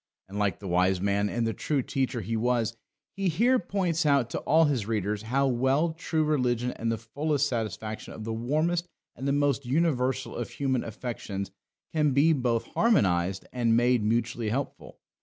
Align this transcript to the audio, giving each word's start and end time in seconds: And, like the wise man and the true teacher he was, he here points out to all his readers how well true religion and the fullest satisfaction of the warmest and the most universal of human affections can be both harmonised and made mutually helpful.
And, 0.27 0.39
like 0.39 0.57
the 0.57 0.67
wise 0.67 0.99
man 0.99 1.29
and 1.29 1.45
the 1.45 1.53
true 1.53 1.83
teacher 1.83 2.21
he 2.21 2.35
was, 2.35 2.75
he 3.15 3.29
here 3.29 3.59
points 3.59 4.03
out 4.03 4.31
to 4.31 4.39
all 4.39 4.63
his 4.65 4.87
readers 4.87 5.21
how 5.21 5.45
well 5.45 5.93
true 5.93 6.23
religion 6.23 6.71
and 6.71 6.91
the 6.91 6.97
fullest 6.97 7.47
satisfaction 7.47 8.11
of 8.15 8.23
the 8.23 8.33
warmest 8.33 8.87
and 9.15 9.27
the 9.27 9.31
most 9.31 9.63
universal 9.63 10.35
of 10.35 10.49
human 10.49 10.83
affections 10.83 11.51
can 11.93 12.13
be 12.13 12.33
both 12.33 12.65
harmonised 12.73 13.45
and 13.53 13.77
made 13.77 14.03
mutually 14.03 14.49
helpful. 14.49 14.97